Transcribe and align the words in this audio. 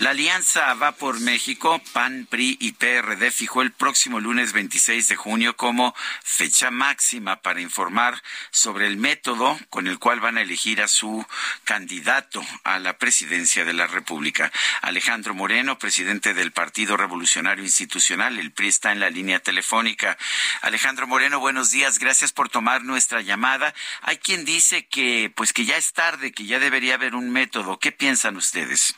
La 0.00 0.12
alianza 0.12 0.72
va 0.72 0.92
por 0.92 1.20
México, 1.20 1.78
PAN, 1.92 2.26
PRI 2.30 2.56
y 2.58 2.72
PRD 2.72 3.30
fijó 3.30 3.60
el 3.60 3.70
próximo 3.70 4.18
lunes 4.18 4.54
26 4.54 5.08
de 5.08 5.16
junio 5.16 5.58
como 5.58 5.94
fecha 6.22 6.70
máxima 6.70 7.42
para 7.42 7.60
informar 7.60 8.22
sobre 8.50 8.86
el 8.86 8.96
método 8.96 9.58
con 9.68 9.88
el 9.88 9.98
cual 9.98 10.20
van 10.20 10.38
a 10.38 10.40
elegir 10.40 10.80
a 10.80 10.88
su 10.88 11.26
candidato 11.64 12.42
a 12.64 12.78
la 12.78 12.96
presidencia 12.96 13.66
de 13.66 13.74
la 13.74 13.88
República. 13.88 14.50
Alejandro 14.80 15.34
Moreno, 15.34 15.78
presidente 15.78 16.32
del 16.32 16.50
Partido 16.50 16.96
Revolucionario 16.96 17.62
Institucional, 17.62 18.38
el 18.38 18.52
PRI 18.52 18.68
está 18.68 18.92
en 18.92 19.00
la 19.00 19.10
línea 19.10 19.40
telefónica. 19.40 20.16
Alejandro 20.62 21.06
Moreno, 21.08 21.40
buenos 21.40 21.72
días, 21.72 21.98
gracias 21.98 22.32
por 22.32 22.48
tomar 22.48 22.84
nuestra 22.84 23.20
llamada. 23.20 23.74
Hay 24.00 24.16
quien 24.16 24.46
dice 24.46 24.86
que 24.86 25.30
pues 25.36 25.52
que 25.52 25.66
ya 25.66 25.76
es 25.76 25.92
tarde, 25.92 26.32
que 26.32 26.46
ya 26.46 26.58
debería 26.58 26.94
haber 26.94 27.14
un 27.14 27.28
método. 27.30 27.78
¿Qué 27.78 27.92
piensan 27.92 28.38
ustedes? 28.38 28.94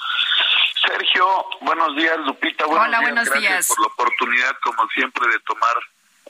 Sergio, 0.87 1.47
buenos 1.61 1.97
días, 1.97 2.19
Lupita. 2.21 2.67
Buenos 2.67 2.87
Hola, 2.87 2.99
días. 2.99 3.11
buenos 3.11 3.29
Gracias 3.29 3.51
días. 3.51 3.69
por 3.69 3.81
la 3.81 3.87
oportunidad, 3.87 4.57
como 4.63 4.89
siempre, 4.89 5.29
de 5.29 5.39
tomar 5.41 5.77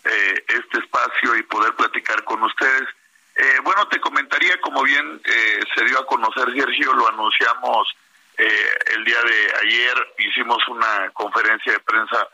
eh, 0.04 0.44
este 0.48 0.78
espacio 0.78 1.36
y 1.36 1.42
poder 1.44 1.74
platicar 1.74 2.22
con 2.24 2.42
ustedes. 2.42 2.88
Eh, 3.36 3.58
bueno, 3.62 3.86
te 3.88 4.00
comentaría, 4.00 4.60
como 4.60 4.82
bien 4.82 5.20
eh, 5.24 5.60
se 5.74 5.84
dio 5.84 6.00
a 6.00 6.06
conocer, 6.06 6.52
Sergio, 6.54 6.92
lo 6.92 7.08
anunciamos 7.08 7.88
eh, 8.36 8.78
el 8.94 9.04
día 9.04 9.22
de 9.22 9.54
ayer, 9.62 10.14
hicimos 10.18 10.66
una 10.68 11.10
conferencia 11.10 11.72
de 11.72 11.80
prensa 11.80 12.28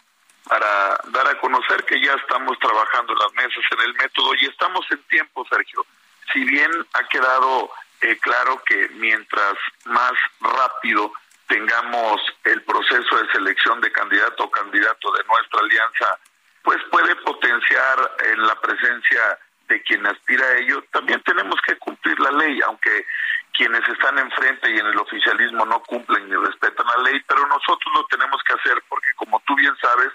para 0.44 0.98
dar 1.08 1.28
a 1.28 1.38
conocer 1.38 1.84
que 1.84 2.00
ya 2.00 2.14
estamos 2.14 2.58
trabajando 2.58 3.12
en 3.12 3.18
las 3.18 3.32
mesas 3.34 3.64
en 3.70 3.80
el 3.80 3.94
método 3.94 4.34
y 4.40 4.46
estamos 4.46 4.86
en 4.90 5.02
tiempo, 5.04 5.46
Sergio. 5.50 5.84
Si 6.32 6.42
bien 6.44 6.70
ha 6.94 7.04
quedado 7.08 7.70
eh, 8.00 8.16
claro 8.18 8.62
que 8.64 8.88
mientras 8.94 9.54
más 9.84 10.12
rápido 10.40 11.12
tengamos 11.48 12.20
el 12.44 12.62
proceso 12.62 13.16
de 13.16 13.32
selección 13.32 13.80
de 13.80 13.90
candidato 13.90 14.44
o 14.44 14.50
candidato 14.50 15.12
de 15.12 15.24
nuestra 15.24 15.60
alianza, 15.60 16.18
pues 16.62 16.78
puede 16.90 17.16
potenciar 17.16 18.16
en 18.32 18.46
la 18.46 18.54
presencia 18.60 19.38
de 19.68 19.82
quien 19.82 20.06
aspira 20.06 20.44
a 20.46 20.58
ello. 20.58 20.84
También 20.92 21.22
tenemos 21.22 21.56
que 21.66 21.76
cumplir 21.78 22.18
la 22.20 22.30
ley, 22.30 22.60
aunque 22.66 23.06
quienes 23.52 23.86
están 23.88 24.18
enfrente 24.18 24.70
y 24.70 24.78
en 24.78 24.86
el 24.86 24.98
oficialismo 24.98 25.64
no 25.66 25.82
cumplen 25.82 26.28
ni 26.28 26.36
respetan 26.36 26.86
la 26.86 27.10
ley, 27.10 27.20
pero 27.26 27.46
nosotros 27.46 27.92
lo 27.94 28.06
tenemos 28.06 28.40
que 28.44 28.54
hacer 28.54 28.82
porque, 28.88 29.12
como 29.16 29.40
tú 29.46 29.56
bien 29.56 29.74
sabes, 29.80 30.12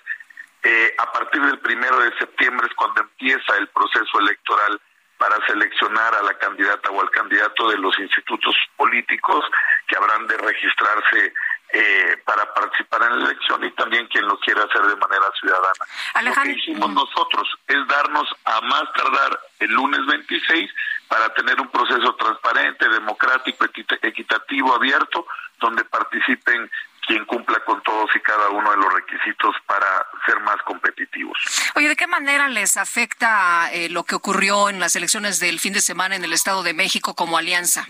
eh, 0.64 0.96
a 0.98 1.12
partir 1.12 1.42
del 1.42 1.60
primero 1.60 2.00
de 2.00 2.18
septiembre 2.18 2.68
es 2.68 2.74
cuando 2.76 3.02
empieza 3.02 3.58
el 3.58 3.68
proceso 3.68 4.20
electoral 4.20 4.80
para 5.24 5.38
seleccionar 5.48 6.14
a 6.16 6.22
la 6.22 6.34
candidata 6.38 6.90
o 6.92 7.00
al 7.02 7.10
candidato 7.10 7.70
de 7.70 7.78
los 7.78 7.98
institutos 7.98 8.54
políticos 8.76 9.46
que 9.88 9.96
habrán 9.96 10.28
de 10.28 10.36
registrarse 10.38 11.34
eh, 11.72 12.18
para 12.26 12.54
participar 12.54 13.04
en 13.04 13.20
la 13.24 13.26
elección 13.32 13.64
y 13.64 13.72
también 13.72 14.06
quien 14.08 14.28
lo 14.28 14.38
quiera 14.40 14.66
hacer 14.66 14.82
de 14.82 14.98
manera 14.98 15.24
ciudadana. 15.40 15.86
Alejandro- 16.16 16.50
Lo 16.50 16.54
que 16.56 16.60
hicimos 16.60 16.90
nosotros 16.92 17.48
es 17.68 17.88
darnos 17.88 18.36
a 18.44 18.60
más 18.62 18.84
tardar 18.94 19.40
el 19.60 19.72
lunes 19.72 20.06
26 20.08 20.70
para 21.08 21.34
tener 21.36 21.58
un 21.62 21.70
proceso 21.70 22.14
transparente, 22.16 22.90
democrático, 22.90 23.64
equita- 23.64 23.98
equitativo, 24.02 24.76
abierto, 24.76 25.26
donde 25.62 25.86
participen 25.86 26.70
quien 27.06 27.26
cumpla 27.26 27.60
con 27.66 27.82
todos 27.84 28.10
y 28.16 28.20
cada 28.20 28.50
uno 28.50 28.72
de 28.72 28.78
los 28.78 28.94
requisitos 28.94 29.56
para 29.66 30.06
ser 30.26 30.40
más 30.42 30.58
competitivos. 30.64 31.38
Oye, 31.76 31.90
¿de 31.90 31.96
qué 31.96 32.08
manera 32.08 32.48
les 32.48 32.78
afecta 32.78 33.72
eh, 33.72 33.90
lo 33.90 34.04
que 34.04 34.16
ocurrió 34.16 34.70
en 34.70 34.80
las 34.80 34.96
elecciones 34.96 35.40
del 35.40 35.60
fin 35.60 35.74
de 35.74 35.82
semana 35.82 36.16
en 36.16 36.24
el 36.24 36.34
Estado 36.34 36.64
de 36.64 36.74
México 36.74 37.16
como 37.16 37.38
alianza? 37.38 37.88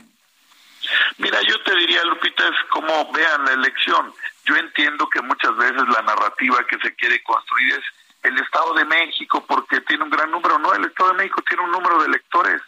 Mira, 1.18 1.40
yo 1.42 1.62
te 1.64 1.76
diría, 1.76 2.04
Lupita, 2.04 2.44
es 2.48 2.70
como 2.70 3.12
vean 3.12 3.46
la 3.46 3.54
elección. 3.54 4.14
Yo 4.46 4.56
entiendo 4.56 5.08
que 5.10 5.22
muchas 5.22 5.56
veces 5.56 5.84
la 5.88 6.02
narrativa 6.02 6.66
que 6.68 6.78
se 6.80 6.94
quiere 6.96 7.22
construir 7.24 7.74
es 7.76 7.84
el 8.24 8.38
Estado 8.40 8.74
de 8.74 8.86
México 8.86 9.46
porque 9.48 9.82
tiene 9.82 10.04
un 10.04 10.10
gran 10.10 10.32
número. 10.32 10.58
No, 10.60 10.74
el 10.74 10.86
Estado 10.86 11.12
de 11.12 11.18
México 11.18 11.42
tiene 11.48 11.64
un 11.64 11.72
número 11.72 12.00
de 12.00 12.08
electores. 12.08 12.62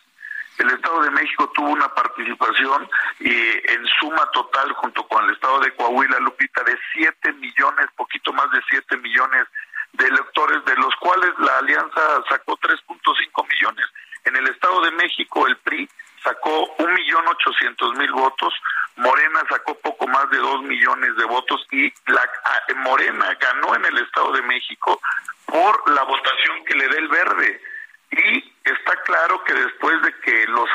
El 0.58 0.70
Estado 0.72 1.02
de 1.02 1.12
México 1.12 1.52
tuvo 1.54 1.70
una 1.70 1.90
participación 1.94 2.90
y 3.20 3.36
en 3.72 3.86
suma 4.00 4.26
total 4.32 4.72
junto 4.74 5.06
con 5.08 5.26
el 5.26 5.32
Estado 5.32 5.60
de 5.60 5.74
Coahuila, 5.76 6.20
Lupita, 6.20 6.64
de 6.64 6.78
7 6.94 7.34
millones, 7.34 7.88
poquito 7.96 8.32
más 8.34 8.50
de 8.52 8.62
7 8.70 8.98
millones 8.98 9.46
de 9.94 10.08
electores, 10.08 10.64
de 10.66 10.76
los 10.78 10.96
cuales 10.98 11.32
la 11.40 11.58
alianza 11.58 12.02
sacó 12.30 12.58
3.5 12.58 13.48
millones. 13.50 13.86
En 14.24 14.36
el 14.36 14.48
Estado 14.48 14.82
de 14.82 14.92
México, 14.92 15.46
el 15.48 15.58
PRI 15.58 15.90
sacó 16.24 16.66
un 16.80 16.94
millón 16.94 17.28
ochocientos 17.28 17.94
mil 17.98 18.12
votos, 18.12 18.54
Morena 18.96 19.42
sacó 19.50 19.76
poco 19.80 20.08
más 20.08 20.30
de 20.30 20.38
dos 20.38 20.62
millones 20.64 21.16
de 21.18 21.26
votos 21.26 21.66
y 21.72 21.94
la 22.08 22.22
a- 22.22 22.74
Morena 22.76 23.38
ganó 23.40 23.76
en 23.76 23.86
el 23.86 23.98
Estado 24.00 24.32
de 24.32 24.42
México 24.44 25.00
por 25.46 25.90
la 25.92 26.04
votación 26.04 26.64
que 26.66 26.76
le 26.76 26.88
dé 26.88 26.98
el 26.98 27.08
verde. 27.10 27.62
Y 28.12 28.54
está 28.64 28.96
claro 29.04 29.44
que 29.44 29.54
después 29.54 30.02
de 30.02 30.14
que 30.22 30.46
lo 30.48 30.66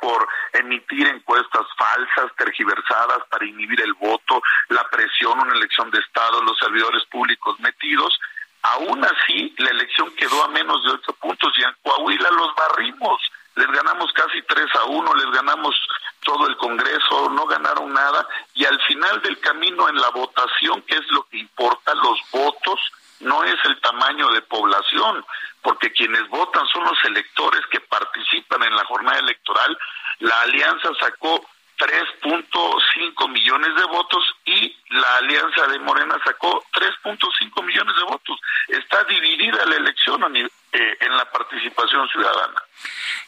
por 0.00 0.28
emitir 0.52 1.06
encuestas 1.08 1.66
falsas, 1.76 2.34
tergiversadas 2.36 3.18
para 3.30 3.44
inhibir 3.44 3.80
el 3.80 3.94
voto, 3.94 4.40
la 4.68 4.84
presión, 4.88 5.38
una 5.38 5.54
elección 5.54 5.90
de 5.90 5.98
Estado, 5.98 6.42
los 6.42 6.58
servidores 6.58 7.04
públicos 7.06 7.58
metidos, 7.60 8.18
aún 8.62 9.04
así 9.04 9.54
la 9.58 9.70
elección 9.70 10.14
quedó 10.16 10.44
a 10.44 10.48
menos 10.48 10.82
de 10.84 10.92
ocho 10.92 11.12
puntos 11.14 11.52
y 11.58 11.62
en 11.62 11.74
Coahuila 11.82 12.30
los 12.30 12.54
barrimos. 12.54 13.20
Les 13.56 13.66
ganamos 13.66 14.12
casi 14.12 14.40
tres 14.42 14.66
a 14.76 14.84
uno, 14.84 15.12
les 15.14 15.30
ganamos 15.32 15.74
todo 16.22 16.46
el 16.46 16.56
Congreso, 16.56 17.30
no 17.30 17.46
ganaron 17.46 17.92
nada 17.92 18.26
y 18.54 18.64
al 18.64 18.80
final 18.82 19.20
del 19.22 19.40
camino 19.40 19.88
en 19.88 19.96
la 19.96 20.10
votación, 20.10 20.82
que 20.82 20.94
es 20.94 21.10
lo 21.10 21.24
que 21.24 21.38
importa, 21.38 21.94
los 21.94 22.18
votos, 22.30 22.80
no 23.20 23.42
es 23.42 23.56
el 23.64 23.80
tamaño 23.80 24.28
de 24.28 24.42
población, 24.42 25.24
porque 25.62 25.92
quienes 25.92 26.28
votan 26.28 26.66
son 26.68 26.84
los 26.84 27.04
electores 27.04 27.60
que 27.70 27.80
participan 27.80 28.62
en 28.62 28.76
la 28.76 28.84
jornada 28.84 29.18
electoral. 29.48 29.78
La 30.20 30.40
alianza 30.42 30.88
sacó 31.00 31.46
3.5 31.78 33.30
millones 33.30 33.74
de 33.76 33.84
votos 33.84 34.24
y 34.44 34.76
la 34.90 35.16
alianza 35.18 35.66
de 35.68 35.78
Morena 35.78 36.18
sacó 36.24 36.64
3.5 36.72 37.64
millones 37.64 37.94
de 37.96 38.02
votos. 38.04 38.40
Está 38.66 39.04
dividida 39.04 39.64
la 39.64 39.76
elección 39.76 40.36
eh, 40.36 40.50
en 40.72 41.16
la 41.16 41.30
participación 41.30 42.08
ciudadana. 42.08 42.62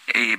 Eh, 0.09 0.37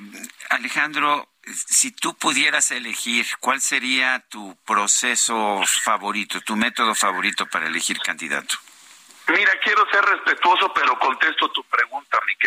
Alejandro, 0.49 1.29
si 1.45 1.91
tú 1.91 2.17
pudieras 2.17 2.71
elegir, 2.71 3.25
¿cuál 3.39 3.61
sería 3.61 4.19
tu 4.29 4.57
proceso 4.65 5.61
favorito, 5.65 6.41
tu 6.41 6.57
método 6.57 6.93
favorito 6.93 7.45
para 7.45 7.67
elegir 7.67 7.97
candidato? 7.99 8.55
Mira, 9.27 9.51
quiero 9.63 9.85
ser 9.89 10.03
respetuoso, 10.03 10.73
pero 10.73 10.99
contesto 10.99 11.49
tu 11.49 11.63
pregunta, 11.63 11.90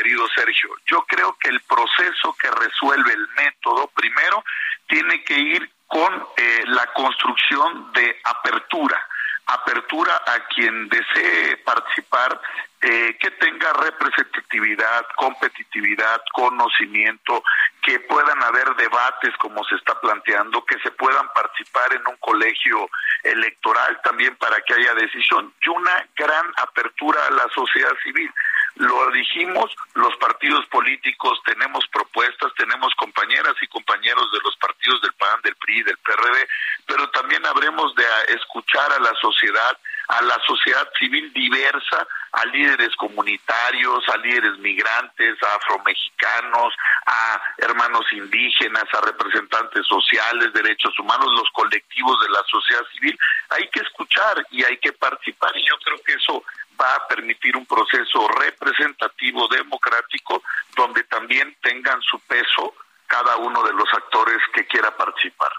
querido 0.04 0.28
Sergio. 0.34 0.70
Yo 0.86 1.02
creo 1.08 1.34
que 1.40 1.48
el 1.48 1.60
proceso 1.62 2.36
que 2.38 2.50
resuelve 2.50 3.14
el 3.14 3.26
método, 3.36 3.90
primero, 3.94 4.44
tiene 4.86 5.24
que 5.24 5.38
ir 5.38 5.70
con 5.86 6.12
eh, 6.36 6.62
la 6.66 6.86
construcción 6.92 7.90
de 7.94 8.20
apertura. 8.24 9.00
Apertura 9.46 10.12
a 10.26 10.40
quien 10.48 10.88
desee 10.88 11.56
participar, 11.58 12.38
eh, 12.82 13.16
que 13.18 13.30
tenga 13.32 13.72
representatividad, 13.72 15.06
competitividad, 15.16 16.20
conocimiento, 16.32 17.42
que 17.82 18.00
puedan 18.00 18.42
haber 18.42 18.74
debates 18.76 19.34
como 19.38 19.64
se 19.64 19.76
está 19.76 19.98
planteando, 20.00 20.64
que 20.66 20.78
se 20.80 20.90
puedan 20.90 21.28
participar 21.34 21.94
en 21.94 22.06
un 22.06 22.16
colegio 22.18 22.90
electoral 23.22 24.00
también 24.04 24.36
para 24.36 24.60
que 24.60 24.74
haya 24.74 24.94
decisión 24.94 25.54
y 25.62 25.68
una 25.70 26.06
gran 26.14 26.46
apertura 26.56 27.26
a 27.26 27.30
la 27.30 27.48
sociedad 27.54 27.92
civil. 28.02 28.30
Lo 28.76 29.10
dijimos, 29.12 29.70
los 29.94 30.16
partidos 30.16 30.66
políticos 30.66 31.40
tenemos 31.44 31.86
propuestas, 31.88 32.52
tenemos 32.56 32.92
compañeras 32.96 33.54
y 33.60 33.68
compañeros 33.68 34.32
de 34.32 34.38
los 34.42 34.56
partidos 34.56 35.00
del 35.00 35.12
PAN, 35.12 35.40
del 35.44 35.54
PRI, 35.56 35.82
del 35.84 35.98
PRD, 35.98 36.48
pero 36.86 37.08
también 37.10 37.46
habremos 37.46 37.94
de 37.94 38.04
escuchar 38.34 38.92
a 38.92 38.98
la 38.98 39.14
sociedad 39.20 39.78
a 40.08 40.22
la 40.22 40.38
sociedad 40.46 40.86
civil 40.98 41.32
diversa, 41.32 42.06
a 42.32 42.44
líderes 42.46 42.94
comunitarios, 42.96 44.06
a 44.08 44.16
líderes 44.18 44.58
migrantes, 44.58 45.42
a 45.42 45.56
afromexicanos, 45.56 46.74
a 47.06 47.40
hermanos 47.58 48.04
indígenas, 48.12 48.84
a 48.92 49.00
representantes 49.00 49.86
sociales, 49.86 50.52
derechos 50.52 50.98
humanos, 50.98 51.28
los 51.32 51.50
colectivos 51.52 52.20
de 52.20 52.28
la 52.30 52.42
sociedad 52.50 52.82
civil. 52.92 53.18
Hay 53.50 53.68
que 53.68 53.80
escuchar 53.80 54.46
y 54.50 54.64
hay 54.64 54.76
que 54.78 54.92
participar 54.92 55.56
y 55.56 55.66
yo 55.66 55.76
creo 55.84 56.02
que 56.04 56.12
eso 56.12 56.44
va 56.80 56.94
a 56.96 57.06
permitir 57.08 57.56
un 57.56 57.66
proceso 57.66 58.28
representativo, 58.28 59.48
democrático, 59.48 60.42
donde 60.76 61.04
también 61.04 61.56
tengan 61.62 62.00
su 62.02 62.18
peso 62.20 62.74
cada 63.06 63.36
uno 63.36 63.62
de 63.62 63.72
los 63.72 63.88
actores 63.92 64.38
que 64.52 64.66
quiera 64.66 64.96
participar. 64.96 65.52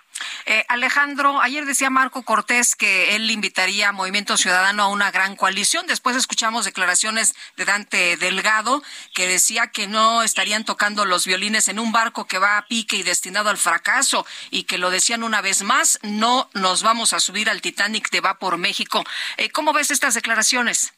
Eh, 0.46 0.66
Alejandro, 0.68 1.42
ayer 1.42 1.66
decía 1.66 1.90
Marco 1.90 2.24
Cortés 2.24 2.76
que 2.76 3.16
él 3.16 3.30
invitaría 3.32 3.90
a 3.90 3.92
Movimiento 3.92 4.38
Ciudadano 4.38 4.84
a 4.84 4.88
una 4.88 5.12
gran 5.12 5.36
coalición. 5.36 5.88
Después 5.88 6.16
escuchamos 6.16 6.66
declaraciones 6.66 7.36
de 7.56 7.66
Dante 7.66 8.18
Delgado 8.18 8.84
que 9.14 9.28
decía 9.28 9.68
que 9.68 9.88
no 9.88 10.24
estarían 10.24 10.66
tocando 10.66 11.06
los 11.06 11.26
violines 11.26 11.68
en 11.68 11.80
un 11.80 11.92
barco 11.92 12.26
que 12.26 12.40
va 12.40 12.58
a 12.58 12.66
pique 12.68 12.98
y 12.98 13.04
destinado 13.04 13.50
al 13.50 13.58
fracaso 13.58 14.26
y 14.52 14.64
que 14.64 14.78
lo 14.78 14.90
decían 14.90 15.24
una 15.24 15.42
vez 15.42 15.64
más, 15.64 16.00
no 16.02 16.50
nos 16.54 16.84
vamos 16.84 17.14
a 17.14 17.20
subir 17.20 17.50
al 17.50 17.62
Titanic 17.62 18.10
de 18.12 18.22
Va 18.22 18.36
por 18.36 18.58
México. 18.58 19.04
Eh, 19.38 19.50
¿Cómo 19.50 19.74
ves 19.74 19.92
estas 19.92 20.14
declaraciones? 20.14 20.94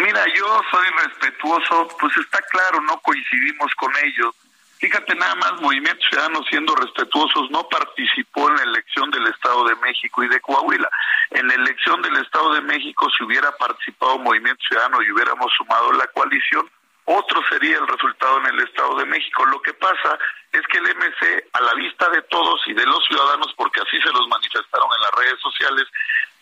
Mira, 0.00 0.24
yo 0.34 0.62
soy 0.70 0.88
respetuoso, 1.04 1.88
pues 2.00 2.16
está 2.16 2.40
claro, 2.50 2.80
no 2.82 2.98
coincidimos 3.00 3.72
con 3.74 3.92
ellos 4.04 4.34
Fíjate 4.80 5.14
nada 5.14 5.34
más, 5.34 5.60
Movimiento 5.60 6.02
Ciudadano 6.08 6.42
siendo 6.48 6.74
respetuosos 6.74 7.50
no 7.50 7.68
participó 7.68 8.48
en 8.48 8.56
la 8.56 8.62
elección 8.62 9.10
del 9.10 9.26
Estado 9.26 9.64
de 9.68 9.76
México 9.76 10.24
y 10.24 10.28
de 10.28 10.40
Coahuila. 10.40 10.88
En 11.32 11.48
la 11.48 11.54
elección 11.54 12.00
del 12.00 12.16
Estado 12.16 12.54
de 12.54 12.62
México, 12.62 13.06
si 13.10 13.24
hubiera 13.24 13.52
participado 13.58 14.18
Movimiento 14.18 14.62
Ciudadano 14.66 15.02
y 15.02 15.12
hubiéramos 15.12 15.52
sumado 15.52 15.92
la 15.92 16.06
coalición, 16.06 16.66
otro 17.04 17.42
sería 17.50 17.76
el 17.76 17.86
resultado 17.88 18.38
en 18.38 18.46
el 18.46 18.60
Estado 18.60 18.96
de 18.96 19.04
México. 19.04 19.44
Lo 19.44 19.60
que 19.60 19.74
pasa 19.74 20.18
es 20.50 20.62
que 20.68 20.78
el 20.78 20.96
MC, 20.96 21.44
a 21.52 21.60
la 21.60 21.74
vista 21.74 22.08
de 22.08 22.22
todos 22.22 22.62
y 22.66 22.72
de 22.72 22.86
los 22.86 23.04
ciudadanos, 23.04 23.52
porque 23.58 23.82
así 23.82 24.00
se 24.00 24.12
los 24.12 24.26
manifestaron 24.28 24.88
en 24.96 25.02
las 25.02 25.12
redes 25.12 25.40
sociales, 25.40 25.84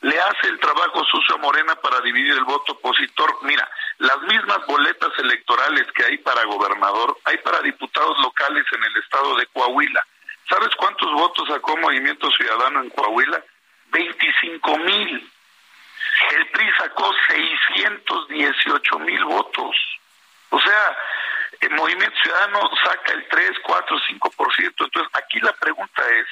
le 0.00 0.20
hace 0.20 0.48
el 0.48 0.60
trabajo 0.60 1.04
sucio 1.04 1.34
a 1.34 1.38
Morena 1.38 1.74
para 1.76 2.00
dividir 2.00 2.32
el 2.32 2.44
voto 2.44 2.72
opositor. 2.72 3.38
Mira, 3.42 3.68
las 3.98 4.20
mismas 4.22 4.64
boletas 4.66 5.10
electorales 5.18 5.90
que 5.92 6.04
hay 6.04 6.18
para 6.18 6.44
gobernador, 6.44 7.16
hay 7.24 7.38
para 7.38 7.60
diputados 7.60 8.16
locales 8.18 8.64
en 8.72 8.84
el 8.84 8.96
estado 8.96 9.36
de 9.36 9.46
Coahuila. 9.46 10.04
¿Sabes 10.48 10.74
cuántos 10.76 11.12
votos 11.12 11.48
sacó 11.48 11.76
Movimiento 11.76 12.30
Ciudadano 12.30 12.80
en 12.82 12.90
Coahuila? 12.90 13.42
25 13.90 14.78
mil. 14.78 15.32
El 16.30 16.46
PRI 16.48 16.70
sacó 16.78 17.12
618 17.28 18.98
mil 19.00 19.24
votos. 19.24 19.76
O 20.50 20.60
sea, 20.60 20.96
el 21.60 21.70
Movimiento 21.70 22.16
Ciudadano 22.22 22.70
saca 22.84 23.12
el 23.12 23.26
3, 23.28 23.50
4, 23.62 23.98
5%. 23.98 24.58
Entonces, 24.58 25.12
aquí 25.12 25.40
la 25.40 25.52
pregunta 25.54 26.02
es, 26.10 26.26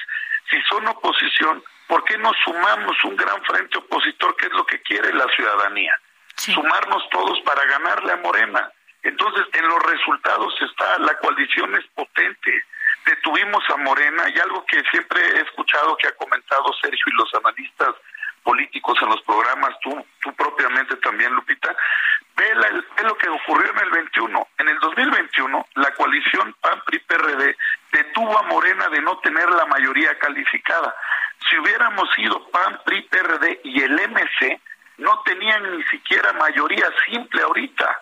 si 0.51 0.63
son 0.63 0.87
oposición, 0.87 1.63
¿por 1.87 2.05
qué 2.05 2.19
no 2.19 2.33
sumamos 2.45 2.97
un 3.05 3.17
gran 3.17 3.43
frente 3.45 3.79
opositor, 3.79 4.37
que 4.37 4.47
es 4.47 4.53
lo 4.53 4.67
que 4.67 4.81
quiere 4.83 5.13
la 5.13 5.27
ciudadanía? 5.29 5.99
Sumarnos 6.37 7.09
todos 7.11 7.41
para 7.41 7.65
ganarle 7.65 8.13
a 8.13 8.17
Morena. 8.17 8.71
Entonces, 9.03 9.47
en 9.53 9.69
los 9.69 9.83
resultados 9.85 10.55
está, 10.61 10.99
la 10.99 11.17
coalición 11.19 11.75
es 11.77 11.87
potente. 11.95 12.65
Detuvimos 13.07 13.63
a 13.71 13.77
Morena 13.77 14.25
y 14.29 14.39
algo 14.41 14.65
que 14.67 14.83
siempre 14.91 15.21
he 15.21 15.41
escuchado 15.43 15.97
que 15.97 16.09
ha 16.09 16.17
comentado 16.17 16.73
Sergio 16.81 17.05
y 17.07 17.17
los 17.17 17.33
analistas 17.35 17.95
políticos 18.47 18.97
en 19.03 19.09
los 19.09 19.21
programas, 19.23 19.75
tú, 19.83 20.07
tú 20.23 20.33
propiamente 20.35 20.95
también, 20.97 21.33
Lupita, 21.35 21.75
ve, 22.37 22.55
ve 22.97 23.03
lo 23.03 23.19
que 23.19 23.29
ocurrió 23.29 23.73
en 23.73 23.79
el 23.79 23.91
21. 23.91 24.49
En 24.59 24.69
el 24.69 24.79
2021, 24.79 25.67
la 25.75 25.91
coalición 25.95 26.55
PAN-PRI-PRD 26.61 27.57
detuvo 27.93 28.39
a 28.39 28.43
Morena 28.43 28.89
de 28.89 29.03
no 29.03 29.19
tener 29.19 29.51
la 29.51 29.67
mayoría 29.67 30.17
calificada. 30.19 30.95
Si 31.49 31.59
hubiéramos 31.59 32.09
sido 32.15 32.49
PAN, 32.51 32.81
PRI, 32.85 33.03
PRD 33.03 33.61
y 33.65 33.83
el 33.83 33.93
MC, 33.93 34.61
no 34.99 35.23
tenían 35.25 35.77
ni 35.77 35.83
siquiera 35.85 36.33
mayoría 36.33 36.89
simple 37.07 37.43
ahorita 37.43 38.01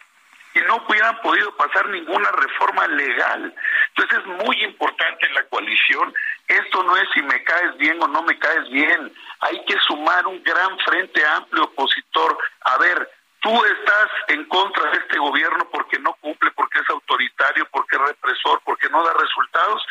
y 0.55 0.61
no 0.61 0.85
hubieran 0.89 1.21
podido 1.21 1.55
pasar 1.57 1.89
ninguna 1.89 2.31
reforma 2.31 2.87
legal. 2.87 3.55
Entonces 3.89 4.19
es 4.19 4.27
muy 4.47 4.63
importante 4.63 5.29
la 5.31 5.43
coalición. 5.49 6.15
Esto 6.47 6.83
no 6.85 6.97
es 6.97 7.09
si 7.13 7.23
me 7.23 7.43
caes 7.43 7.77
bien 7.79 8.01
o 8.01 8.07
no 8.07 8.23
me 8.23 8.39
caes 8.39 8.69
bien. 8.71 9.13
Hay 9.41 9.65
que 9.65 9.77
sumar 9.81 10.27
un 10.27 10.43
gran 10.45 10.79
frente 10.79 11.27
amplio 11.27 11.65
opositor. 11.65 12.39
A 12.67 12.79
ver, 12.79 13.11
tú 13.41 13.65
estás 13.65 14.09
en 14.29 14.45
contra 14.45 14.91
de 14.93 14.99
este 14.99 15.19
gobierno 15.19 15.69
porque 15.71 15.99
no 15.99 16.15
cumple, 16.15 16.53
porque 16.53 16.79
es 16.79 16.89
autoritario, 16.89 17.67
porque 17.73 17.97
es 17.97 18.03
represor, 18.03 18.61
porque 18.65 18.89
no 18.91 19.03
da 19.05 19.13
resultados 19.13 19.85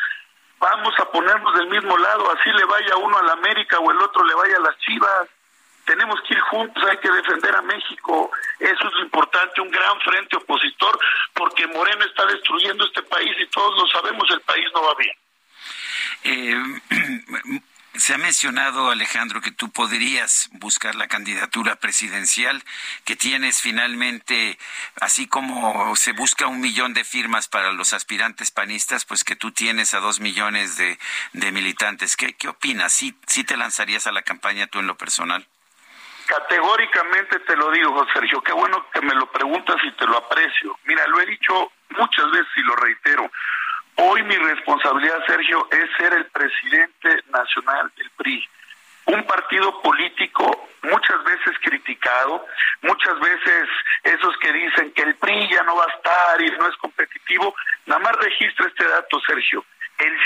ponernos 1.14 1.54
del 1.54 1.68
mismo 1.68 1.96
lado, 1.96 2.28
así 2.32 2.50
le 2.50 2.64
vaya 2.64 2.96
uno 2.96 3.16
a 3.16 3.22
la 3.22 3.32
América 3.34 3.78
o 3.78 3.88
el 3.88 3.98
otro 3.98 4.24
le 4.24 4.34
vaya 4.34 4.56
a 4.56 4.62
las 4.62 4.76
Chivas. 4.78 5.28
Tenemos 5.84 6.20
que 6.22 6.34
ir 6.34 6.40
juntos, 6.40 6.82
hay 6.90 6.96
que 6.96 7.08
defender 7.08 7.54
a 7.54 7.62
México. 7.62 8.32
Eso 8.58 8.88
es 8.88 9.04
importante, 9.04 9.60
un 9.60 9.70
gran 9.70 10.00
frente 10.00 10.36
opositor, 10.36 10.98
porque 11.32 11.68
Moreno 11.68 12.04
está 12.04 12.26
destruyendo 12.26 12.84
este 12.84 13.02
país 13.02 13.30
y 13.38 13.46
todos 13.46 13.78
lo 13.78 13.86
sabemos, 13.86 14.28
el 14.30 14.40
país 14.40 14.66
no 14.74 14.82
va 14.82 14.94
bien. 14.96 15.16
Eh, 16.24 17.60
Se 17.96 18.12
ha 18.12 18.18
mencionado, 18.18 18.90
Alejandro, 18.90 19.40
que 19.40 19.52
tú 19.52 19.70
podrías 19.70 20.48
buscar 20.52 20.96
la 20.96 21.06
candidatura 21.06 21.76
presidencial, 21.76 22.62
que 23.04 23.14
tienes 23.14 23.62
finalmente, 23.62 24.58
así 25.00 25.28
como 25.28 25.94
se 25.94 26.12
busca 26.12 26.48
un 26.48 26.60
millón 26.60 26.92
de 26.92 27.04
firmas 27.04 27.46
para 27.46 27.72
los 27.72 27.92
aspirantes 27.92 28.50
panistas, 28.50 29.04
pues 29.04 29.22
que 29.22 29.36
tú 29.36 29.52
tienes 29.52 29.94
a 29.94 30.00
dos 30.00 30.18
millones 30.18 30.76
de, 30.76 30.98
militantes. 31.52 32.16
¿Qué, 32.16 32.34
¿Qué 32.34 32.48
opinas? 32.48 32.92
¿Sí, 32.92 33.16
¿Sí 33.28 33.44
te 33.44 33.56
lanzarías 33.56 34.08
a 34.08 34.12
la 34.12 34.22
campaña 34.22 34.66
tú 34.66 34.80
en 34.80 34.88
lo 34.88 34.96
personal? 34.96 35.46
Categóricamente 36.26 37.38
te 37.40 37.56
lo 37.56 37.70
digo, 37.70 37.92
José 37.92 38.12
Sergio. 38.14 38.42
Qué 38.42 38.52
bueno 38.52 38.86
que 38.92 39.02
me 39.02 39.14
lo 39.14 39.30
preguntas 39.30 39.76
y 39.84 39.92
te 39.92 40.06
lo 40.06 40.16
aprecio. 40.16 40.76
Mira, 40.84 41.06
lo 41.06 41.20
he 41.20 41.26
dicho 41.26 41.72
muchas 41.90 42.30
veces 42.30 42.48
y 42.56 42.62
lo 42.62 42.74
reitero. 42.76 43.30
Hoy 43.96 44.22
mi 44.24 44.36
responsabilidad, 44.36 45.24
Sergio, 45.26 45.68
es 45.70 45.90
ser 45.96 46.12
el 46.14 46.26
presidente 46.26 47.22
nacional 47.30 47.92
del 47.96 48.10
PRI. 48.10 48.48
Un 49.06 49.24
partido 49.24 49.80
político 49.82 50.68
muchas 50.82 51.22
veces 51.24 51.54
criticado, 51.62 52.44
muchas 52.82 53.18
veces 53.20 53.68
esos 54.02 54.36
que 54.38 54.52
dicen 54.52 54.92
que 54.92 55.02
el 55.02 55.14
PRI 55.16 55.48
ya 55.48 55.62
no 55.62 55.76
va 55.76 55.84
a 55.84 55.96
estar 55.96 56.42
y 56.42 56.50
no 56.58 56.68
es 56.68 56.76
competitivo. 56.76 57.54
Nada 57.86 58.00
más 58.00 58.16
registra 58.16 58.66
este 58.66 58.84
dato, 58.86 59.20
Sergio. 59.26 59.64
El 59.98 60.16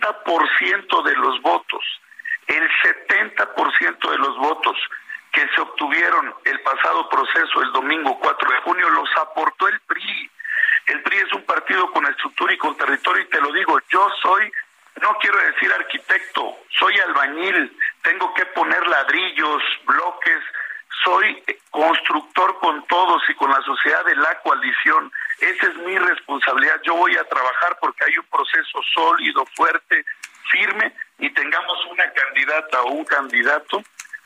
70% 0.00 1.04
de 1.04 1.16
los 1.16 1.40
votos, 1.42 1.84
el 2.48 2.68
70% 2.68 4.10
de 4.10 4.18
los 4.18 4.36
votos 4.38 4.76
que 5.32 5.46
se 5.54 5.60
obtuvieron 5.60 6.34
el 6.44 6.60
pasado 6.60 7.08
proceso 7.08 7.62
el 7.62 7.72
domingo 7.72 8.18
4 8.18 8.50
de 8.50 8.60
junio 8.62 8.90
los 8.90 9.08
aportó 9.16 9.68
el 9.68 9.78
PRI. 9.80 10.30
El 10.86 11.02
PRI 11.02 11.18
es 11.18 11.32
un 11.34 11.44
partido 11.70 11.90
con 11.92 12.06
estructura 12.06 12.52
y 12.52 12.58
con 12.58 12.76
territorio 12.76 13.22
y 13.22 13.28
te 13.28 13.40
lo 13.40 13.52
digo, 13.52 13.78
yo 13.90 14.08
soy, 14.20 14.50
no 15.00 15.16
quiero 15.20 15.38
decir 15.38 15.72
arquitecto, 15.72 16.56
soy 16.78 16.98
albañil, 16.98 17.76
tengo 18.02 18.34
que 18.34 18.44
poner 18.46 18.84
ladrillos, 18.88 19.62
bloques, 19.86 20.42
soy 21.04 21.42
constructor 21.70 22.58
con 22.58 22.84
todos 22.88 23.22
y 23.28 23.34
con 23.34 23.50
la 23.50 23.62
sociedad 23.62 24.04
de 24.04 24.16
la 24.16 24.34
coalición. 24.40 25.12
Esa 25.38 25.66
es 25.66 25.76
mi 25.76 25.96
responsabilidad. 25.96 26.80
Yo 26.82 26.94
voy 26.96 27.16
a 27.16 27.24
trabajar 27.24 27.78
porque 27.80 28.04
hay 28.04 28.18
un 28.18 28.26
proceso 28.26 28.80
sólido, 28.92 29.44
fuerte, 29.54 30.04
firme 30.50 30.92
y 31.20 31.30
tengamos 31.30 31.86
una 31.86 32.10
candidata 32.12 32.82
o 32.82 32.90
un 32.90 33.04
candidato 33.04 33.82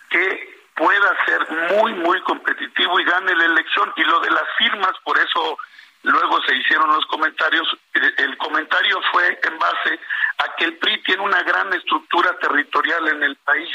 que 0.09 0.65
pueda 0.75 1.25
ser 1.27 1.77
muy, 1.77 1.93
muy 1.93 2.21
competitivo 2.23 2.99
y 2.99 3.05
gane 3.05 3.37
la 3.37 3.45
elección. 3.45 3.93
Y 3.97 4.03
lo 4.03 4.21
de 4.21 4.31
las 4.31 4.45
firmas, 4.57 4.93
por 5.05 5.19
eso 5.19 5.59
luego 6.05 6.41
se 6.43 6.55
hicieron 6.55 6.89
los 6.89 7.05
comentarios, 7.07 7.67
el 7.93 8.37
comentario 8.39 9.01
fue 9.11 9.39
en 9.43 9.59
base 9.59 10.01
a 10.39 10.57
que 10.57 10.65
el 10.65 10.77
PRI 10.79 11.03
tiene 11.03 11.23
una 11.23 11.43
gran 11.43 11.73
estructura 11.73 12.39
territorial 12.39 13.09
en 13.09 13.23
el 13.23 13.37
país 13.37 13.71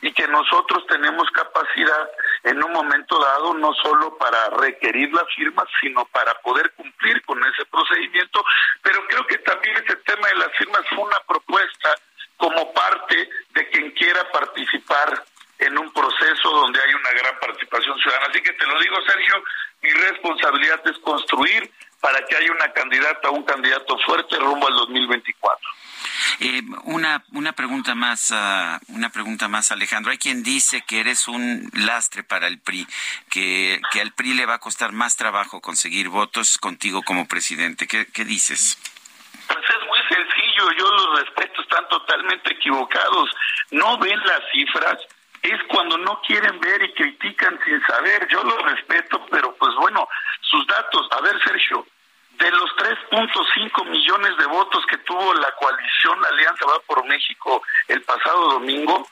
y 0.00 0.12
que 0.12 0.26
nosotros 0.26 0.84
tenemos 0.88 1.30
capacidad 1.30 2.10
en 2.42 2.62
un 2.62 2.72
momento 2.72 3.18
dado 3.20 3.54
no 3.54 3.72
solo 3.74 4.16
para 4.18 4.50
requerir 4.50 5.12
las 5.12 5.26
firmas, 5.36 5.66
sino 5.80 6.04
para 6.06 6.34
poder 6.40 6.72
cumplir 6.72 7.22
con 7.24 7.38
ese 7.44 7.64
procedimiento. 7.66 8.44
Pero 8.82 9.06
creo 9.06 9.26
que 9.26 9.38
también 9.38 9.76
ese 9.76 9.96
tema 9.96 10.26
de 10.28 10.34
las 10.34 10.52
firmas 10.58 10.82
fue 10.88 11.04
una 11.04 11.20
propuesta 11.26 11.94
como 12.36 12.72
parte 12.72 13.28
de 13.50 13.68
quien 13.70 13.92
quiera 13.92 14.28
participar 14.32 15.24
en 15.60 15.78
un 15.78 15.92
proceso 15.92 16.50
donde 16.50 16.80
hay 16.82 16.92
una 16.94 17.10
gran 17.12 17.38
participación 17.38 17.96
ciudadana. 18.00 18.26
Así 18.28 18.42
que 18.42 18.52
te 18.54 18.66
lo 18.66 18.80
digo, 18.80 18.96
Sergio, 19.06 19.44
responsabilidad 20.42 20.80
es 20.86 20.98
construir 20.98 21.70
para 22.00 22.24
que 22.26 22.36
haya 22.36 22.52
una 22.52 22.72
candidata 22.72 23.30
o 23.30 23.32
un 23.32 23.44
candidato 23.44 23.96
fuerte 23.98 24.36
rumbo 24.38 24.66
al 24.66 24.74
2024. 24.74 25.68
Eh, 26.40 26.62
una, 26.84 27.22
una 27.32 27.52
pregunta 27.52 27.94
más, 27.94 28.32
uh, 28.32 28.78
una 28.88 29.10
pregunta 29.10 29.46
más, 29.48 29.70
Alejandro. 29.70 30.10
Hay 30.10 30.18
quien 30.18 30.42
dice 30.42 30.82
que 30.82 31.00
eres 31.00 31.28
un 31.28 31.70
lastre 31.74 32.24
para 32.24 32.48
el 32.48 32.58
PRI, 32.58 32.86
que, 33.30 33.80
que 33.92 34.00
al 34.00 34.12
PRI 34.12 34.34
le 34.34 34.46
va 34.46 34.54
a 34.54 34.58
costar 34.58 34.90
más 34.92 35.16
trabajo 35.16 35.60
conseguir 35.60 36.08
votos 36.08 36.58
contigo 36.58 37.02
como 37.02 37.28
presidente. 37.28 37.86
¿Qué, 37.86 38.06
qué 38.06 38.24
dices? 38.24 38.78
Pues 39.46 39.58
es 39.58 39.86
muy 39.86 39.98
sencillo, 40.08 40.72
yo 40.78 40.90
los 40.90 41.20
respeto, 41.20 41.62
están 41.62 41.88
totalmente 41.88 42.52
equivocados. 42.52 43.30
No 43.70 43.98
ven 43.98 44.18
las 44.26 44.40
cifras, 44.50 44.98
es 45.42 45.60
cuando 45.68 45.98
no 45.98 46.20
quieren 46.22 46.60
ver 46.60 46.82
y 46.82 46.92
critican 46.94 47.58
sin 47.64 47.80
saber. 47.82 48.28
Yo 48.28 48.42
los 48.44 48.62
respeto, 48.62 49.26
pero 49.30 49.54
pues 49.56 49.74
bueno, 49.74 50.08
sus 50.40 50.66
datos. 50.66 51.08
A 51.10 51.20
ver, 51.20 51.42
Sergio, 51.42 51.84
de 52.38 52.50
los 52.50 52.70
3.5 52.76 53.86
millones 53.86 54.36
de 54.36 54.46
votos 54.46 54.84
que 54.86 54.98
tuvo 54.98 55.34
la 55.34 55.50
coalición 55.52 56.24
Alianza 56.24 56.66
Va 56.66 56.78
por 56.86 57.04
México 57.06 57.62
el 57.88 58.02
pasado 58.02 58.52
domingo, 58.52 59.06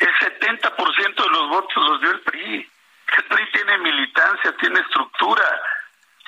el 0.00 0.14
70% 0.14 1.14
de 1.14 1.30
los 1.30 1.48
votos 1.48 1.88
los 1.88 2.00
dio 2.00 2.10
el 2.10 2.20
PRI. 2.20 2.70
El 3.16 3.24
PRI 3.24 3.52
tiene 3.52 3.78
militancia, 3.78 4.54
tiene 4.60 4.80
estructura. 4.80 5.44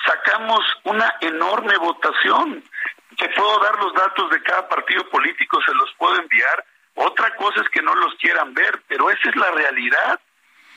Sacamos 0.05 0.61
una 0.83 1.15
enorme 1.21 1.77
votación. 1.77 2.63
Te 3.17 3.29
puedo 3.29 3.59
dar 3.59 3.77
los 3.83 3.93
datos 3.93 4.29
de 4.29 4.41
cada 4.43 4.67
partido 4.67 5.09
político, 5.09 5.59
se 5.65 5.73
los 5.73 5.93
puedo 5.97 6.19
enviar. 6.21 6.65
Otra 7.07 7.33
cosa 7.37 7.61
es 7.61 7.69
que 7.69 7.81
no 7.81 7.95
los 7.95 8.15
quieran 8.15 8.53
ver, 8.53 8.81
pero 8.87 9.09
esa 9.09 9.29
es 9.29 9.35
la 9.37 9.49
realidad. 9.51 10.19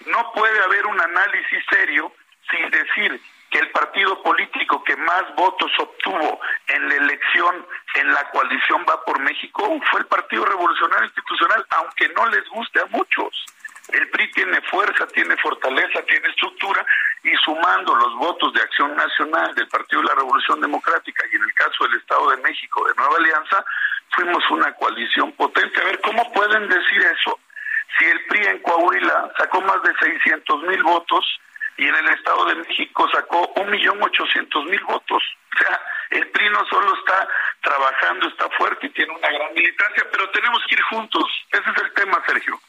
No 0.07 0.33
puede 0.33 0.63
haber 0.63 0.87
un 0.87 1.01
análisis 1.01 1.65
serio 1.69 2.13
sin 2.49 2.71
decir 2.71 3.21
que 3.51 3.59
el 3.59 3.71
partido 3.71 4.23
político 4.23 4.83
que 4.85 4.95
más 4.97 5.25
votos 5.35 5.73
obtuvo 5.79 6.41
en 6.69 6.89
la 6.89 6.95
elección 6.95 7.67
en 7.97 8.15
la 8.15 8.31
coalición 8.31 8.87
Va 8.89 9.05
por 9.05 9.19
México 9.19 9.81
fue 9.91 10.01
el 10.01 10.07
Partido 10.07 10.45
Revolucionario 10.45 11.07
Institucional, 11.07 11.67
aunque 11.71 12.09
no 12.11 12.27
les 12.27 12.49
guste 12.49 12.81
a 12.81 12.87
muchos. 12.87 13.45
El 13.89 14.09
PRI 14.11 14.31
tiene 14.31 14.61
fuerza, 14.63 15.09
tiene 15.09 15.37
fortaleza, 15.39 16.01
tiene 16.07 16.29
estructura 16.29 16.87
y 17.25 17.35
sumando 17.45 17.93
los 17.97 18.15
votos 18.15 18.53
de 18.53 18.63
Acción 18.63 18.95
Nacional 18.95 19.53
del 19.57 19.67
Partido 19.67 20.03
de 20.03 20.09
la 20.09 20.15
Revolución 20.15 20.61
Democrática 20.61 21.25
y 21.33 21.35
en 21.35 21.43
el 21.43 21.55
caso 21.55 21.89
del 21.89 21.99
Estado 21.99 22.31
de 22.31 22.37
México 22.37 22.87
de 22.87 22.95
Nueva 22.95 23.17
Alianza, 23.17 23.65
fuimos 24.11 24.43
una 24.51 24.73
coalición 24.75 25.33
potente. 25.33 25.81
A 25.81 25.85
ver, 25.85 26.01
¿cómo 26.01 26.33
pueden 26.33 26.69
decir 26.69 27.03
eso? 27.03 27.39
Si 27.99 28.05
el 28.05 28.25
PRI 28.27 28.47
en 28.47 28.59
Coahuila 28.61 29.33
sacó 29.39 29.61
más 29.63 29.83
de 29.83 29.93
600 30.01 30.63
mil 30.63 30.83
votos, 30.83 31.25
y 31.81 31.89
en 31.89 31.95
el 31.95 32.09
Estado 32.11 32.45
de 32.45 32.57
México 32.57 33.09
sacó 33.11 33.47
un 33.57 33.71
millón 33.71 34.03
ochocientos 34.03 34.65
mil 34.67 34.83
votos. 34.85 35.23
O 35.55 35.59
sea, 35.59 35.81
el 36.11 36.29
PRI 36.29 36.51
no 36.51 36.65
solo 36.67 36.95
está 36.95 37.27
trabajando, 37.63 38.29
está 38.29 38.51
fuerte 38.51 38.87
y 38.87 38.91
tiene 38.91 39.13
una 39.13 39.29
gran 39.29 39.55
militancia, 39.55 40.05
pero 40.13 40.29
tenemos 40.31 40.63
que 40.69 40.75
ir 40.75 40.83
juntos. 40.83 41.25
Ese 41.51 41.71
es 41.71 41.83
el 41.83 41.93
tema, 41.95 42.23
Sergio. 42.27 42.61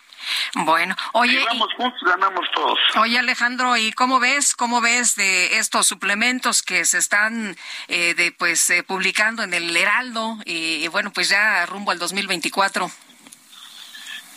Bueno, 0.56 0.96
oye, 1.14 1.40
si 1.40 1.46
vamos 1.46 1.68
juntos, 1.76 2.02
ganamos 2.04 2.46
todos. 2.54 2.80
Oye, 2.98 3.18
Alejandro, 3.18 3.78
¿y 3.78 3.92
cómo 3.94 4.20
ves, 4.20 4.56
cómo 4.56 4.82
ves 4.82 5.16
de 5.16 5.58
estos 5.58 5.88
suplementos 5.88 6.62
que 6.62 6.86
se 6.86 6.98
están, 6.98 7.56
eh, 7.88 8.14
de, 8.14 8.32
pues, 8.32 8.70
eh, 8.70 8.84
publicando 8.84 9.44
en 9.44 9.54
el 9.54 9.76
Heraldo 9.76 10.38
y, 10.46 10.88
bueno, 10.90 11.12
pues 11.12 11.30
ya 11.30 11.66
rumbo 11.66 11.92
al 11.92 12.00
2024? 12.00 12.92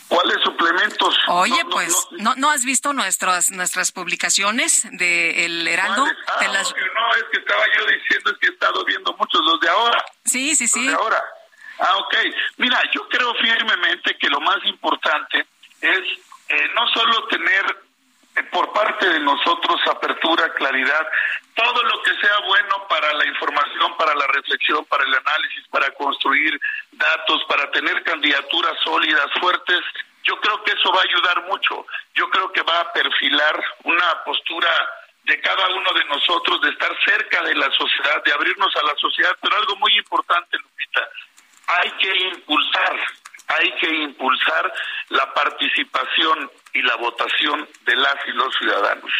¿Cuáles 0.07 0.37
suplementos? 0.43 1.17
Oye, 1.27 1.65
pues, 1.71 2.07
no, 2.11 2.35
no, 2.35 2.51
has 2.51 2.63
visto 2.63 2.93
nuestras 2.93 3.49
nuestras 3.49 3.91
publicaciones 3.91 4.87
de 4.91 5.45
El 5.45 5.67
Heraldo? 5.67 6.05
Ah, 6.05 6.45
no, 6.47 6.59
es 6.59 6.73
que 7.31 7.39
estaba 7.39 7.63
yo 7.75 7.85
diciendo 7.87 8.31
es 8.31 8.37
que 8.37 8.47
he 8.47 8.51
estado 8.51 8.85
viendo 8.85 9.15
muchos, 9.17 9.41
los 9.41 9.59
de 9.59 9.69
ahora. 9.69 10.05
Sí, 10.23 10.55
sí, 10.55 10.67
sí. 10.67 10.85
Los 10.85 10.93
de 10.93 11.01
ahora. 11.01 11.23
Ah, 11.79 11.97
ok. 11.97 12.15
Mira, 12.57 12.81
yo 12.93 13.07
creo 13.09 13.33
firmemente 13.35 14.15
que 14.17 14.29
lo 14.29 14.39
más 14.39 14.63
importante 14.65 15.45
es 15.85 16.19
eh, 16.49 16.69
no 16.73 16.87
solo 16.89 17.27
tener 17.27 17.65
eh, 18.35 18.43
por 18.51 18.71
parte 18.73 19.07
de 19.09 19.19
nosotros 19.19 19.79
apertura, 19.87 20.53
claridad, 20.53 21.07
todo 21.55 21.83
lo 21.83 22.01
que 22.03 22.13
sea 22.19 22.39
bueno 22.47 22.87
para 22.89 23.13
la 23.13 23.25
información, 23.25 23.95
para 23.97 24.13
la 24.15 24.27
reflexión, 24.27 24.85
para 24.85 25.03
el 25.03 25.13
análisis, 25.13 25.67
para 25.69 25.89
construir 25.91 26.59
datos, 26.91 27.43
para 27.47 27.71
tener 27.71 28.03
candidaturas 28.03 28.73
sólidas, 28.83 29.27
fuertes, 29.39 29.81
yo 30.25 30.39
creo 30.41 30.63
que 30.63 30.71
eso 30.71 30.91
va 30.91 31.01
a 31.01 31.03
ayudar 31.03 31.43
mucho. 31.47 31.85
Yo 32.15 32.29
creo 32.29 32.51
que 32.51 32.63
va 32.63 32.81
a 32.81 32.93
perfilar 32.93 33.63
una 33.83 34.23
postura 34.25 34.69
de 35.23 35.39
cada 35.39 35.67
uno 35.69 35.93
de 35.93 36.05
nosotros 36.05 36.61
de 36.61 36.69
estar 36.69 36.91
cerca 37.05 37.43
de 37.43 37.55
la 37.55 37.69
sociedad, 37.71 38.23
de 38.23 38.33
abrirnos 38.33 38.75
a 38.75 38.83
la 38.83 38.95
sociedad, 38.95 39.35
pero 39.41 39.55
algo 39.55 39.75
muy 39.77 39.95
importante, 39.97 40.57
Lupita, 40.57 41.09
hay 41.67 41.91
que 41.91 42.17
impulsar, 42.27 42.99
hay 43.47 43.71
que 43.73 43.93
impulsar 43.93 44.73
la 45.09 45.33
participación 45.33 46.51
y 46.73 46.81
la 46.81 46.95
votación 46.95 47.67
de 47.85 47.95
las 47.95 48.15
y 48.27 48.31
los 48.31 48.55
ciudadanos. 48.55 49.11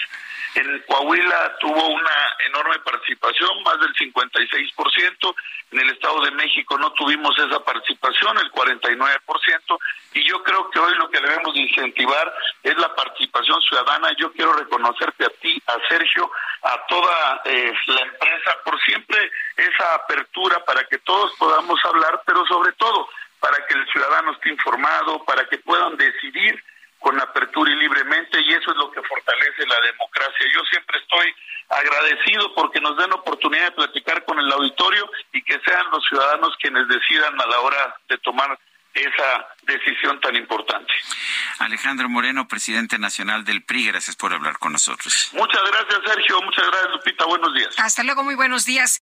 En 0.56 0.80
Coahuila 0.88 1.58
tuvo 1.60 1.86
una 1.88 2.38
enorme 2.48 2.80
participación, 2.80 3.62
más 3.64 3.78
del 3.82 3.94
56%. 3.94 5.36
En 5.72 5.80
el 5.82 5.90
Estado 5.90 6.22
de 6.22 6.32
México 6.32 6.78
no 6.78 6.94
tuvimos 6.94 7.38
esa 7.38 7.60
participación, 7.60 8.38
el 8.38 8.50
49%. 8.52 9.80
Y 10.14 10.24
yo 10.24 10.42
creo 10.44 10.70
que 10.70 10.80
hoy 10.80 10.96
lo 10.96 11.10
que 11.10 11.20
debemos 11.20 11.54
incentivar 11.58 12.34
es 12.64 12.78
la 12.78 12.96
participación 12.96 13.62
ciudadana. 13.64 14.14
Yo 14.18 14.32
quiero 14.32 14.54
reconocerte 14.54 15.26
a 15.26 15.30
ti, 15.42 15.62
a 15.68 15.76
Sergio, 15.90 16.32
a 16.62 16.88
toda 16.88 17.42
eh, 17.44 17.74
la 17.88 18.02
empresa 18.02 18.58
por 18.64 18.80
siempre 18.82 19.30
esa 19.58 19.96
apertura 19.96 20.64
para 20.64 20.86
que 20.86 21.00
todos 21.00 21.34
podamos 21.38 21.84
hablar, 21.84 22.22
pero 22.26 22.46
sobre 22.46 22.72
todo 22.74 23.10
para 23.46 23.64
que 23.68 23.76
el 23.76 23.88
ciudadano 23.92 24.32
esté 24.32 24.50
informado, 24.50 25.24
para 25.24 25.46
que 25.46 25.60
puedan 25.60 25.96
decidir 25.98 26.64
con 26.98 27.22
apertura 27.22 27.72
y 27.72 27.76
libremente 27.76 28.42
y 28.42 28.54
eso 28.54 28.72
es 28.72 28.78
lo 28.78 28.90
que 28.90 29.04
fortalece 29.04 29.68
la 29.68 29.80
democracia. 29.86 30.48
Yo 30.52 30.62
siempre 30.72 30.98
estoy 30.98 31.32
agradecido 31.70 32.56
porque 32.56 32.82
nos 32.82 32.98
den 32.98 33.14
oportunidad 33.14 33.66
de 33.66 33.72
platicar 33.74 34.26
con 34.26 34.40
el 34.40 34.52
auditorio 34.52 35.08
y 35.32 35.44
que 35.44 35.60
sean 35.64 35.86
los 35.92 36.04
ciudadanos 36.08 36.56
quienes 36.60 36.88
decidan 36.88 37.40
a 37.40 37.46
la 37.46 37.60
hora 37.60 37.96
de 38.10 38.18
tomar 38.18 38.58
esa 38.96 39.48
decisión 39.62 40.20
tan 40.22 40.36
importante. 40.36 40.92
Alejandro 41.60 42.10
Moreno, 42.10 42.48
presidente 42.48 42.98
nacional 42.98 43.46
del 43.46 43.64
PRI, 43.64 43.90
gracias 43.90 44.16
por 44.16 44.34
hablar 44.34 44.58
con 44.58 44.72
nosotros. 44.72 45.30
Muchas 45.34 45.62
gracias, 45.70 46.00
Sergio. 46.04 46.42
Muchas 46.42 46.66
gracias, 46.66 46.92
Lupita. 46.94 47.26
Buenos 47.26 47.54
días. 47.54 47.76
Hasta 47.78 48.04
luego, 48.04 48.24
muy 48.24 48.34
buenos 48.34 48.66
días. 48.66 49.06